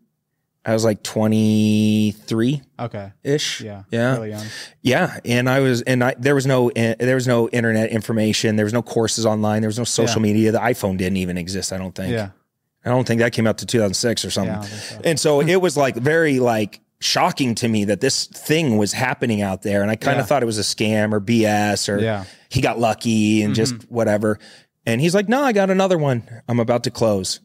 I 0.66 0.72
was 0.74 0.86
like 0.86 1.04
23 1.04 2.62
Okay. 2.80 3.12
ish. 3.24 3.60
Yeah. 3.62 3.84
Yeah. 3.92 4.42
Yeah. 4.82 5.20
And 5.26 5.50
I 5.50 5.60
was, 5.60 5.82
and 5.82 6.02
I, 6.04 6.16
there 6.18 6.36
was 6.36 6.46
no, 6.46 6.72
there 6.74 7.16
was 7.16 7.28
no 7.28 7.50
internet 7.50 7.90
information. 7.90 8.56
There 8.56 8.66
was 8.66 8.72
no 8.74 8.82
courses 8.82 9.26
online. 9.26 9.62
There 9.62 9.68
was 9.68 9.78
no 9.78 9.84
social 9.84 10.22
Yeah. 10.22 10.34
media. 10.34 10.52
The 10.54 10.60
iPhone 10.60 10.98
didn't 10.98 11.18
even 11.18 11.38
exist. 11.38 11.74
I 11.74 11.78
don't 11.78 11.94
think. 11.94 12.14
Yeah. 12.14 12.30
I 12.86 12.90
don't 12.90 13.06
think 13.06 13.20
that 13.20 13.34
came 13.34 13.46
out 13.48 13.58
to 13.60 13.66
2006 13.66 14.26
or 14.26 14.32
something. 14.32 14.54
Yeah, 14.54 14.60
I 14.60 14.62
don't 14.62 14.70
think 14.70 14.82
so. 14.82 15.02
And 15.10 15.20
so 15.20 15.42
it 15.42 15.62
was 15.62 15.76
like 15.78 15.96
very 15.96 16.40
like 16.40 16.80
shocking 17.04 17.56
to 17.56 17.68
me 17.68 17.86
that 17.86 18.02
this 18.02 18.26
thing 18.26 18.78
was 18.78 18.94
happening 18.94 19.42
out 19.42 19.62
there. 19.62 19.82
And 19.82 19.92
I 19.92 19.96
kind 19.96 20.18
Yeah. 20.18 20.22
of 20.22 20.28
thought 20.28 20.42
it 20.44 20.48
was 20.48 20.60
a 20.60 20.62
scam 20.64 21.14
or 21.14 21.20
BS 21.20 21.90
or 21.90 22.00
Yeah. 22.00 22.24
he 22.50 22.62
got 22.62 22.80
lucky 22.80 23.42
and 23.42 23.54
mm-hmm. 23.54 23.76
just 23.76 23.92
whatever. 23.92 24.40
And 24.86 25.02
he's 25.02 25.14
like, 25.14 25.30
no, 25.30 25.44
I 25.44 25.52
got 25.54 25.70
another 25.70 25.98
one. 25.98 26.24
I'm 26.48 26.60
about 26.60 26.84
to 26.86 26.92
close. 26.92 27.40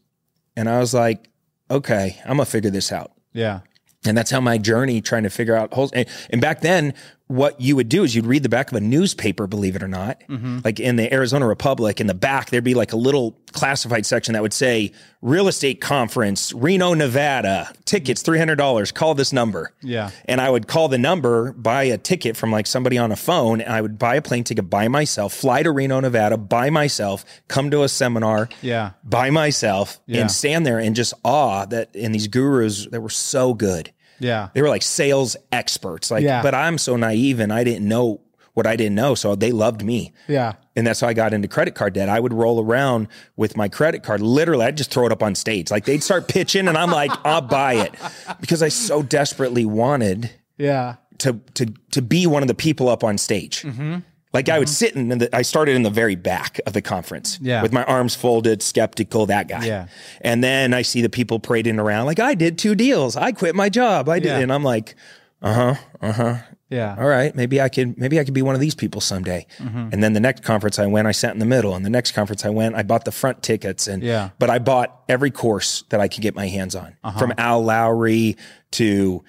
And 0.55 0.69
I 0.69 0.79
was 0.79 0.93
like, 0.93 1.29
okay, 1.69 2.17
I'm 2.23 2.37
gonna 2.37 2.45
figure 2.45 2.71
this 2.71 2.91
out. 2.91 3.11
Yeah. 3.33 3.61
And 4.05 4.17
that's 4.17 4.31
how 4.31 4.39
my 4.39 4.57
journey 4.57 5.01
trying 5.01 5.23
to 5.23 5.29
figure 5.29 5.55
out 5.55 5.73
holes. 5.73 5.91
And, 5.91 6.07
and 6.29 6.39
back 6.41 6.61
then, 6.61 6.93
what 7.29 7.61
you 7.61 7.75
would 7.75 7.89
do 7.89 8.03
is 8.03 8.15
you'd 8.15 8.25
read 8.25 8.41
the 8.41 8.49
back 8.49 8.71
of 8.71 8.75
a 8.75 8.81
newspaper, 8.81 9.45
believe 9.45 9.75
it 9.75 9.83
or 9.83 9.87
not. 9.87 10.19
Mm-hmm. 10.27 10.59
Like 10.63 10.79
in 10.79 10.95
the 10.95 11.13
Arizona 11.13 11.45
Republic, 11.47 12.01
in 12.01 12.07
the 12.07 12.15
back, 12.15 12.49
there'd 12.49 12.63
be 12.63 12.73
like 12.73 12.91
a 12.91 12.95
little 12.97 13.37
classified 13.51 14.03
section 14.07 14.33
that 14.33 14.41
would 14.41 14.51
say 14.51 14.91
real 15.21 15.47
estate 15.47 15.79
conference, 15.79 16.51
Reno, 16.53 16.95
Nevada, 16.95 17.71
tickets, 17.85 18.23
$300, 18.23 18.91
call 18.95 19.13
this 19.13 19.31
number. 19.31 19.71
Yeah. 19.83 20.09
And 20.25 20.41
I 20.41 20.49
would 20.49 20.67
call 20.67 20.87
the 20.87 20.97
number, 20.97 21.51
buy 21.53 21.83
a 21.83 21.99
ticket 21.99 22.35
from 22.35 22.51
like 22.51 22.65
somebody 22.65 22.97
on 22.97 23.11
a 23.11 23.15
phone. 23.15 23.61
And 23.61 23.71
I 23.71 23.79
would 23.81 23.99
buy 23.99 24.15
a 24.15 24.23
plane 24.23 24.43
ticket 24.43 24.67
by 24.67 24.87
myself, 24.87 25.31
fly 25.31 25.61
to 25.61 25.71
Reno, 25.71 25.99
Nevada 25.99 26.35
by 26.35 26.71
myself, 26.71 27.23
come 27.47 27.69
to 27.69 27.83
a 27.83 27.89
seminar 27.89 28.49
Yeah. 28.63 28.91
by 29.03 29.29
myself 29.29 29.99
Yeah. 30.07 30.21
and 30.21 30.31
stand 30.31 30.65
there 30.65 30.79
and 30.79 30.95
just 30.95 31.13
awe 31.23 31.65
that 31.65 31.89
and 31.95 32.15
these 32.15 32.27
gurus 32.27 32.87
that 32.89 33.01
were 33.01 33.09
so 33.11 33.53
good. 33.53 33.91
Yeah. 34.19 34.49
They 34.53 34.61
were 34.61 34.69
like 34.69 34.81
sales 34.83 35.35
experts. 35.51 36.11
Like, 36.11 36.23
Yeah. 36.23 36.41
but 36.41 36.53
I'm 36.55 36.77
so 36.77 36.95
naive 36.95 37.39
and 37.39 37.51
I 37.53 37.63
didn't 37.63 37.87
know 37.87 38.21
what 38.53 38.65
I 38.67 38.75
didn't 38.75 38.95
know. 38.95 39.15
So 39.15 39.35
they 39.35 39.51
loved 39.51 39.83
me. 39.83 40.11
Yeah. 40.27 40.53
And 40.75 40.85
that's 40.85 40.99
how 41.01 41.07
I 41.07 41.13
got 41.13 41.33
into 41.33 41.47
credit 41.47 41.75
card 41.75 41.93
debt. 41.93 42.09
I 42.09 42.19
would 42.19 42.33
roll 42.33 42.63
around 42.63 43.07
with 43.37 43.55
my 43.55 43.69
credit 43.69 44.03
card. 44.03 44.21
Literally, 44.21 44.65
I'd 44.65 44.77
just 44.77 44.91
throw 44.91 45.05
it 45.05 45.11
up 45.11 45.23
on 45.23 45.35
stage. 45.35 45.71
Like 45.71 45.85
they'd 45.85 46.03
start 46.03 46.27
pitching 46.27 46.67
and 46.67 46.77
I'm 46.77 46.91
like, 46.91 47.11
I'll 47.25 47.41
buy 47.41 47.73
it. 47.75 47.93
Because 48.41 48.61
I 48.63 48.69
so 48.69 49.01
desperately 49.03 49.65
wanted 49.65 50.31
Yeah. 50.57 50.95
to 51.19 51.39
to 51.55 51.67
to 51.91 52.01
be 52.01 52.27
one 52.27 52.41
of 52.43 52.47
the 52.47 52.53
people 52.55 52.89
up 52.89 53.03
on 53.03 53.17
stage. 53.17 53.61
Mm-hmm. 53.63 53.97
Like 54.31 54.47
I 54.47 54.59
would 54.59 54.69
sit 54.69 54.95
in 54.95 55.07
the, 55.09 55.35
I 55.35 55.41
started 55.41 55.75
in 55.75 55.81
the 55.83 55.89
very 55.89 56.15
back 56.15 56.59
of 56.67 56.73
the 56.73 56.81
conference 56.83 57.39
Yeah. 57.41 57.63
with 57.63 57.73
my 57.73 57.83
arms 57.85 58.13
folded, 58.15 58.61
skeptical, 58.61 59.25
that 59.25 59.47
guy. 59.47 59.65
Yeah. 59.65 59.87
And 60.21 60.43
then 60.43 60.73
I 60.73 60.83
see 60.83 61.01
the 61.01 61.09
people 61.09 61.39
parading 61.39 61.79
around 61.79 62.05
like, 62.05 62.19
I 62.19 62.35
did 62.35 62.57
two 62.59 62.75
deals. 62.75 63.15
I 63.15 63.31
quit 63.31 63.55
my 63.55 63.69
job. 63.69 64.07
I 64.07 64.19
did. 64.19 64.27
Yeah. 64.27 64.37
And 64.39 64.53
I'm 64.53 64.63
like, 64.63 64.93
uh-huh, 65.41 65.75
uh-huh. 66.01 66.35
Yeah. 66.69 66.95
All 66.99 67.07
right. 67.07 67.33
Maybe 67.35 67.59
I 67.59 67.67
could, 67.69 67.97
maybe 67.97 68.19
I 68.19 68.23
could 68.23 68.35
be 68.35 68.43
one 68.43 68.53
of 68.53 68.61
these 68.61 68.75
people 68.75 69.01
someday. 69.01 69.47
And 69.57 70.03
then 70.03 70.13
the 70.13 70.19
next 70.19 70.43
conference 70.43 70.77
I 70.77 70.85
went, 70.85 71.07
I 71.07 71.11
sat 71.11 71.33
in 71.33 71.39
the 71.39 71.45
middle. 71.47 71.73
And 71.73 71.83
the 71.83 71.89
next 71.89 72.11
conference 72.11 72.45
I 72.45 72.49
went, 72.49 72.75
I 72.75 72.83
bought 72.83 73.05
the 73.05 73.11
front 73.11 73.41
tickets. 73.41 73.87
And, 73.87 74.03
Yeah. 74.03 74.29
but 74.37 74.51
I 74.51 74.59
bought 74.59 75.01
every 75.09 75.31
course 75.31 75.83
that 75.89 75.99
I 75.99 76.07
could 76.07 76.21
get 76.21 76.35
my 76.35 76.47
hands 76.47 76.75
on 76.75 76.95
Uh-huh. 77.03 77.17
from 77.17 77.33
Al 77.39 77.63
Lowry 77.63 78.37
to, 78.73 79.23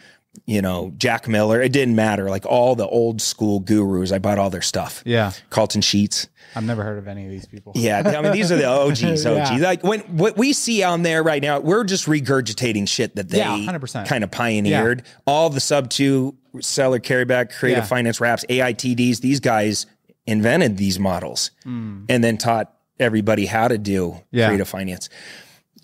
you 0.47 0.63
know, 0.63 0.93
Jack 0.97 1.29
Miller. 1.29 1.61
It 1.61 1.73
didn't 1.73 1.97
matter. 1.97 2.29
Like 2.29 2.47
all 2.47 2.75
the 2.75 2.87
old 2.87 3.21
school 3.21 3.61
gurus, 3.61 4.13
I 4.13 4.19
bought 4.19 4.39
all 4.39 4.51
their 4.51 4.63
stuff. 4.63 5.03
Yeah. 5.05 5.33
Carlton 5.51 5.81
Sheets. 5.81 6.29
I've 6.55 6.65
never 6.65 6.83
heard 6.83 6.99
of 6.99 7.07
any 7.07 7.25
of 7.27 7.31
these 7.31 7.47
people. 7.47 7.73
Yeah, 7.77 8.03
I 8.05 8.21
mean 8.23 8.33
these 8.33 8.51
are 8.51 8.57
the 8.57 8.65
OGs. 8.69 9.25
OGs. 9.25 9.25
Yeah. 9.25 9.57
Like 9.59 9.85
when 9.85 10.01
what 10.01 10.37
we 10.37 10.53
see 10.53 10.83
on 10.83 11.03
there 11.03 11.23
right 11.23 11.41
now, 11.43 11.61
we're 11.61 11.85
just 11.85 12.07
regurgitating 12.07 12.89
shit 12.89 13.15
that 13.17 13.29
they 13.29 13.39
Yeah, 13.39 13.79
kind 14.05 14.25
of 14.25 14.31
pioneered. 14.31 15.05
All 15.27 15.51
the 15.51 15.61
sub 15.61 15.91
two 15.91 16.37
seller 16.61 16.99
carryback, 16.99 17.57
creative 17.57 17.85
Yeah. 17.85 17.89
finance 17.89 18.21
wraps, 18.21 18.45
AITDs. 18.49 19.21
These 19.21 19.41
guys 19.41 19.87
invented 20.27 20.77
these 20.77 20.99
models 20.99 21.53
hmm. 21.63 22.05
and 22.09 22.23
then 22.23 22.37
taught 22.37 22.73
everybody 22.99 23.47
how 23.47 23.69
to 23.69 23.79
do. 23.79 24.21
Yeah. 24.33 24.49
creative 24.49 24.69
finance. 24.69 25.09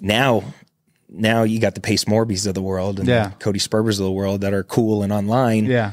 Now, 0.01 0.43
now 1.09 1.43
you 1.45 1.61
got 1.61 1.75
the 1.75 1.81
Pace 1.81 2.05
Morbys 2.05 2.47
of 2.47 2.55
the 2.55 2.63
world 2.63 2.99
and 2.99 3.09
Yeah. 3.09 3.31
Cody 3.39 3.59
Sperbers 3.59 3.99
of 3.99 4.05
the 4.05 4.11
world 4.13 4.41
that 4.41 4.53
are 4.53 4.65
cool 4.65 5.03
and 5.03 5.13
online. 5.13 5.67
Yeah. 5.67 5.93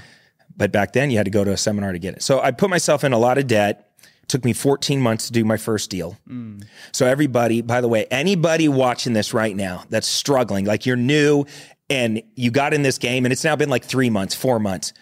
But 0.55 0.71
back 0.71 0.93
then 0.93 1.11
you 1.11 1.17
had 1.17 1.25
to 1.25 1.31
go 1.31 1.43
to 1.43 1.51
a 1.51 1.57
seminar 1.57 1.91
to 1.91 1.99
get 1.99 2.15
it. 2.15 2.23
So 2.23 2.39
I 2.41 2.51
put 2.51 2.69
myself 2.69 3.03
in 3.03 3.13
a 3.13 3.17
lot 3.17 3.37
of 3.37 3.47
debt. 3.47 3.89
Took 4.27 4.45
me 4.45 4.53
14 4.53 5.01
months 5.01 5.27
to 5.27 5.33
do 5.33 5.43
my 5.43 5.57
first 5.57 5.89
deal. 5.89 6.17
Mm. 6.29 6.63
So 6.93 7.05
everybody, 7.05 7.61
by 7.61 7.81
the 7.81 7.87
way, 7.89 8.05
anybody 8.09 8.69
watching 8.69 9.13
this 9.13 9.33
right 9.33 9.55
now 9.55 9.83
that's 9.89 10.07
struggling, 10.07 10.65
like 10.65 10.85
you're 10.85 10.95
new 10.95 11.45
and 11.89 12.21
you 12.35 12.49
got 12.49 12.73
in 12.73 12.83
this 12.83 12.97
game 12.97 13.25
and 13.25 13.33
it's 13.33 13.43
now 13.43 13.55
been 13.57 13.69
like 13.69 13.83
three 13.83 14.09
months, 14.09 14.33
four 14.33 14.59
months, 14.59 14.93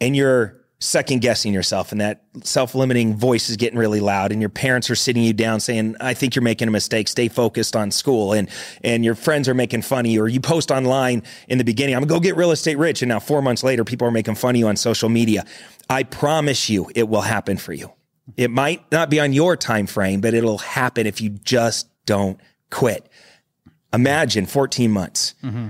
and 0.00 0.14
you're 0.14 0.59
second 0.80 1.20
guessing 1.20 1.52
yourself 1.52 1.92
and 1.92 2.00
that 2.00 2.22
self-limiting 2.42 3.14
voice 3.14 3.50
is 3.50 3.56
getting 3.56 3.78
really 3.78 4.00
loud 4.00 4.32
and 4.32 4.40
your 4.40 4.48
parents 4.48 4.88
are 4.88 4.94
sitting 4.94 5.22
you 5.22 5.34
down 5.34 5.60
saying, 5.60 5.94
I 6.00 6.14
think 6.14 6.34
you're 6.34 6.42
making 6.42 6.68
a 6.68 6.70
mistake. 6.70 7.06
Stay 7.06 7.28
focused 7.28 7.76
on 7.76 7.90
school. 7.90 8.32
And, 8.32 8.48
and 8.82 9.04
your 9.04 9.14
friends 9.14 9.46
are 9.48 9.54
making 9.54 9.82
fun 9.82 10.06
of 10.06 10.10
you 10.10 10.22
or 10.22 10.28
you 10.28 10.40
post 10.40 10.70
online 10.70 11.22
in 11.48 11.58
the 11.58 11.64
beginning, 11.64 11.94
I'm 11.94 12.00
gonna 12.02 12.18
go 12.18 12.20
get 12.20 12.34
real 12.34 12.50
estate 12.50 12.78
rich. 12.78 13.02
And 13.02 13.10
now 13.10 13.20
four 13.20 13.42
months 13.42 13.62
later, 13.62 13.84
people 13.84 14.08
are 14.08 14.10
making 14.10 14.36
fun 14.36 14.54
of 14.54 14.58
you 14.58 14.68
on 14.68 14.76
social 14.76 15.10
media. 15.10 15.44
I 15.90 16.02
promise 16.02 16.70
you 16.70 16.90
it 16.94 17.08
will 17.08 17.20
happen 17.20 17.58
for 17.58 17.74
you. 17.74 17.92
It 18.36 18.50
might 18.50 18.90
not 18.90 19.10
be 19.10 19.20
on 19.20 19.34
your 19.34 19.56
time 19.56 19.86
frame, 19.86 20.20
but 20.20 20.32
it'll 20.32 20.58
happen 20.58 21.06
if 21.06 21.20
you 21.20 21.30
just 21.30 21.88
don't 22.06 22.40
quit. 22.70 23.06
Imagine 23.92 24.46
14 24.46 24.90
months. 24.90 25.34
Mm-hmm. 25.42 25.68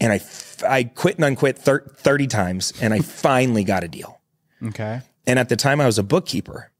And 0.00 0.12
I, 0.12 0.20
I 0.66 0.84
quit 0.84 1.16
and 1.16 1.24
unquit 1.24 1.58
thir- 1.58 1.86
30 1.96 2.26
times 2.26 2.72
and 2.80 2.94
I 2.94 3.00
finally 3.00 3.64
got 3.64 3.84
a 3.84 3.88
deal. 3.88 4.20
Okay. 4.62 5.00
And 5.26 5.38
at 5.38 5.48
the 5.48 5.56
time 5.56 5.80
I 5.80 5.86
was 5.86 5.98
a 5.98 6.02
bookkeeper. 6.02 6.70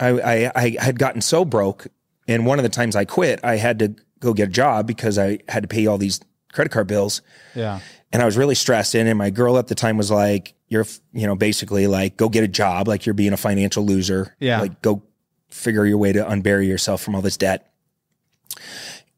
I, 0.00 0.08
I, 0.08 0.52
I 0.54 0.76
had 0.80 0.98
gotten 0.98 1.20
so 1.20 1.44
broke. 1.44 1.86
And 2.26 2.46
one 2.46 2.58
of 2.58 2.62
the 2.62 2.68
times 2.70 2.96
I 2.96 3.04
quit, 3.04 3.40
I 3.44 3.56
had 3.56 3.78
to 3.80 3.94
go 4.20 4.32
get 4.32 4.48
a 4.48 4.52
job 4.52 4.86
because 4.86 5.18
I 5.18 5.40
had 5.48 5.62
to 5.64 5.68
pay 5.68 5.86
all 5.86 5.98
these 5.98 6.20
credit 6.52 6.70
card 6.70 6.86
bills. 6.86 7.20
Yeah. 7.54 7.80
And 8.12 8.22
I 8.22 8.24
was 8.24 8.36
really 8.36 8.54
stressed 8.54 8.94
in. 8.94 9.06
And 9.06 9.18
my 9.18 9.30
girl 9.30 9.58
at 9.58 9.66
the 9.66 9.74
time 9.74 9.96
was 9.98 10.10
like, 10.10 10.54
you're, 10.68 10.86
you 11.12 11.26
know, 11.26 11.36
basically 11.36 11.86
like, 11.86 12.16
go 12.16 12.28
get 12.28 12.44
a 12.44 12.48
job. 12.48 12.88
Like 12.88 13.04
you're 13.04 13.14
being 13.14 13.32
a 13.32 13.36
financial 13.36 13.84
loser. 13.84 14.34
Yeah. 14.38 14.60
Like 14.60 14.80
go 14.80 15.02
figure 15.50 15.84
your 15.84 15.98
way 15.98 16.12
to 16.12 16.24
unbury 16.24 16.66
yourself 16.66 17.02
from 17.02 17.14
all 17.14 17.22
this 17.22 17.36
debt. 17.36 17.72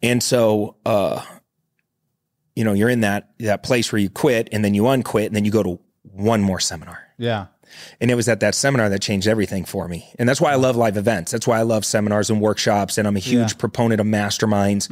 And 0.02 0.22
so, 0.22 0.76
uh, 0.84 1.24
you 2.56 2.64
know, 2.64 2.72
you're 2.72 2.88
in 2.88 3.02
that, 3.02 3.30
that 3.38 3.62
place 3.62 3.92
where 3.92 4.00
you 4.00 4.10
quit 4.10 4.48
and 4.50 4.64
then 4.64 4.74
you 4.74 4.88
unquit 4.88 5.26
and 5.26 5.36
then 5.36 5.44
you 5.44 5.52
go 5.52 5.62
to 5.62 5.78
one 6.02 6.42
more 6.42 6.58
seminar. 6.58 6.98
Yeah. 7.18 7.46
And 8.00 8.10
it 8.10 8.14
was 8.14 8.28
at 8.28 8.40
that 8.40 8.54
seminar 8.54 8.88
that 8.88 9.00
changed 9.02 9.28
everything 9.28 9.64
for 9.64 9.86
me. 9.88 10.10
And 10.18 10.28
that's 10.28 10.40
why 10.40 10.52
I 10.52 10.54
love 10.56 10.76
live 10.76 10.96
events. 10.96 11.30
That's 11.32 11.46
why 11.46 11.58
I 11.58 11.62
love 11.62 11.84
seminars 11.84 12.30
and 12.30 12.40
workshops. 12.40 12.96
And 12.98 13.06
I'm 13.06 13.16
a 13.16 13.20
huge 13.20 13.52
Yeah. 13.52 13.58
proponent 13.58 14.00
of 14.00 14.06
masterminds 14.06 14.88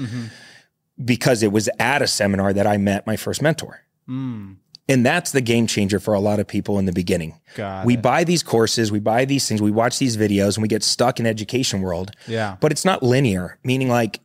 because 1.02 1.42
it 1.42 1.50
was 1.52 1.68
at 1.78 2.02
a 2.02 2.06
seminar 2.06 2.52
that 2.52 2.66
I 2.66 2.76
met 2.76 3.06
my 3.06 3.16
first 3.16 3.42
mentor. 3.42 3.80
Mm. 4.09 4.56
And 4.87 5.06
that's 5.06 5.30
the 5.33 5.40
game 5.40 5.66
changer 5.66 5.99
for 5.99 6.12
a 6.12 6.21
lot 6.21 6.40
of 6.40 6.47
people 6.47 6.78
in 6.78 6.85
the 6.85 6.92
beginning. 6.92 7.40
Got 7.54 7.87
we 7.87 7.94
it. 7.94 8.02
buy 8.02 8.25
these 8.25 8.42
courses, 8.42 8.92
we 8.92 9.00
buy 9.00 9.25
these 9.25 9.49
things, 9.49 9.62
we 9.62 9.71
watch 9.71 9.99
these 9.99 10.18
videos, 10.18 10.56
and 10.56 10.62
we 10.62 10.68
get 10.68 10.83
stuck 10.83 11.18
in 11.18 11.25
education 11.26 11.80
world. 11.80 12.11
Yeah. 12.28 12.56
But 12.61 12.71
it's 12.71 12.85
not 12.85 13.02
linear, 13.02 13.59
meaning 13.64 13.88
like 13.88 14.21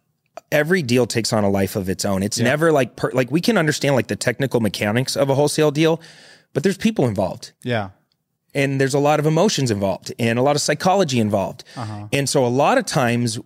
every 0.51 0.81
deal 0.81 1.05
takes 1.05 1.31
on 1.33 1.43
a 1.43 1.49
life 1.49 1.75
of 1.75 1.89
its 1.89 2.05
own. 2.05 2.23
It's 2.23 2.39
never 2.39 2.71
like 2.71 2.95
per, 2.95 3.11
like 3.11 3.31
we 3.31 3.41
can 3.41 3.57
understand 3.57 3.95
like 3.95 4.07
the 4.07 4.15
technical 4.15 4.59
mechanics 4.59 5.15
of 5.15 5.29
a 5.29 5.35
wholesale 5.35 5.71
deal, 5.71 6.01
but 6.53 6.63
there's 6.63 6.77
people 6.77 7.07
involved 7.07 7.51
Yeah. 7.63 7.89
and 8.55 8.79
there's 8.81 8.93
a 8.93 8.99
lot 8.99 9.19
of 9.19 9.25
emotions 9.25 9.69
involved 9.71 10.11
and 10.19 10.39
a 10.39 10.41
lot 10.41 10.55
of 10.55 10.61
psychology 10.61 11.19
involved. 11.19 11.63
Uh-huh. 11.75 12.07
And 12.11 12.27
so 12.29 12.45
a 12.45 12.47
lot 12.49 12.77
of 12.77 12.85
times 12.85 13.39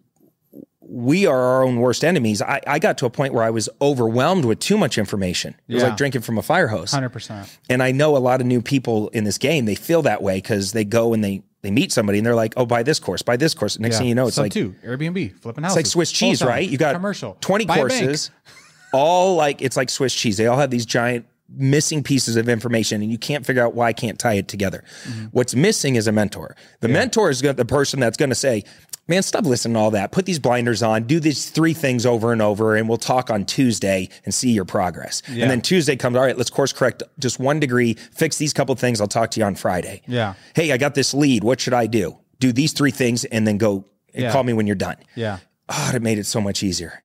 we 0.86 1.26
are 1.26 1.40
our 1.40 1.64
own 1.64 1.78
worst 1.78 2.04
enemies. 2.04 2.42
I, 2.42 2.62
I 2.68 2.78
got 2.78 2.98
to 3.00 3.06
a 3.06 3.10
point 3.10 3.34
where 3.34 3.44
I 3.44 3.50
was 3.50 3.68
overwhelmed 3.82 4.46
with 4.46 4.60
too 4.60 4.78
much 4.78 4.98
information. 4.98 5.56
It 5.68 5.76
was 5.76 5.84
like 5.84 5.98
drinking 5.98 6.22
from 6.22 6.38
a 6.38 6.42
fire 6.44 6.68
hose. 6.68 6.92
100%. 6.92 7.50
And 7.70 7.82
I 7.82 7.92
know 7.92 8.16
a 8.16 8.20
lot 8.20 8.42
of 8.42 8.48
new 8.48 8.62
people 8.62 9.08
in 9.10 9.24
this 9.24 9.38
game, 9.38 9.66
they 9.66 9.76
feel 9.76 10.02
that 10.04 10.22
way 10.22 10.38
because 10.38 10.74
they 10.74 10.84
go 10.86 11.14
and 11.14 11.24
they 11.24 11.42
they 11.64 11.72
meet 11.72 11.92
somebody 11.92 12.20
and 12.20 12.28
they're 12.28 12.36
like, 12.36 12.54
oh, 12.58 12.66
buy 12.68 12.84
this 12.84 13.00
course, 13.00 13.22
buy 13.24 13.36
this 13.38 13.54
course. 13.56 13.80
Next 13.80 13.96
Yeah. 13.96 14.00
thing 14.00 14.08
you 14.10 14.16
know, 14.16 14.28
it's 14.28 14.36
Sub 14.36 14.44
like 14.44 14.52
two, 14.54 14.76
Airbnb, 14.86 15.40
flipping 15.40 15.64
it's 15.64 15.74
houses. 15.74 15.76
like 15.76 15.86
Swiss 15.88 16.12
cheese, 16.12 16.44
right? 16.44 16.70
You 16.70 16.78
got 16.78 16.94
commercial, 16.94 17.38
20 17.42 17.66
Buy 17.66 17.78
courses, 17.78 18.30
all 18.94 19.36
like 19.36 19.62
it's 19.62 19.76
like 19.76 19.90
Swiss 19.90 20.14
cheese. 20.14 20.38
They 20.38 20.46
all 20.48 20.58
have 20.58 20.70
these 20.70 20.86
giant 20.86 21.26
missing 21.56 22.04
pieces 22.04 22.36
of 22.36 22.50
information 22.50 23.02
and 23.02 23.12
you 23.12 23.18
can't 23.18 23.46
figure 23.46 23.64
out 23.64 23.74
why 23.76 23.88
I 23.88 23.94
can't 23.94 24.18
tie 24.20 24.34
it 24.34 24.48
together. 24.48 24.84
Mm-hmm. 25.08 25.26
What's 25.32 25.56
missing 25.56 25.96
is 25.96 26.08
a 26.08 26.12
mentor. 26.12 26.56
The 26.82 26.88
mentor 26.88 27.30
is 27.30 27.42
the 27.42 27.66
person 27.66 28.00
that's 28.00 28.18
going 28.18 28.30
to 28.30 28.36
say, 28.36 28.64
"Man, 29.08 29.22
stop 29.24 29.46
listening 29.46 29.76
to 29.76 29.80
all 29.80 29.92
that. 29.92 30.12
Put 30.12 30.26
these 30.26 30.40
blinders 30.40 30.82
on. 30.82 31.04
Do 31.04 31.20
these 31.20 31.50
three 31.50 31.74
things 31.74 32.06
over 32.06 32.32
and 32.32 32.42
over 32.42 32.76
and 32.76 32.88
we'll 32.90 32.98
talk 32.98 33.30
on 33.30 33.46
Tuesday 33.46 34.10
and 34.26 34.34
see 34.34 34.52
your 34.52 34.66
progress." 34.66 35.22
Yeah. 35.30 35.44
And 35.44 35.52
then 35.52 35.62
Tuesday 35.62 35.96
comes, 35.96 36.16
"All 36.18 36.24
right, 36.24 36.38
let's 36.38 36.50
course 36.50 36.74
correct 36.74 37.04
just 37.20 37.40
1 37.40 37.60
degree, 37.60 37.94
fix 38.12 38.38
these 38.38 38.54
couple 38.54 38.74
things. 38.76 39.00
I'll 39.02 39.08
talk 39.08 39.32
to 39.32 39.40
you 39.40 39.46
on 39.46 39.56
Friday." 39.56 40.02
Yeah. 40.08 40.34
Hey, 40.56 40.72
I 40.72 40.78
got 40.78 40.96
this 40.96 41.14
lead. 41.14 41.44
What 41.44 41.60
should 41.62 41.74
I 41.74 41.88
do? 41.88 42.18
Do 42.40 42.52
these 42.52 42.74
three 42.74 42.92
things 42.92 43.26
and 43.26 43.48
then 43.48 43.58
go 43.58 43.86
and 44.14 44.24
Yeah. 44.24 44.32
call 44.32 44.44
me 44.44 44.54
when 44.54 44.68
you're 44.68 44.76
done. 44.76 44.98
Yeah. 45.16 45.40
Oh, 45.70 45.92
it 45.96 46.02
made 46.02 46.18
it 46.20 46.26
so 46.26 46.42
much 46.42 46.62
easier. 46.62 47.02